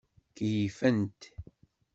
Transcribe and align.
Keyyfent. 0.35 1.21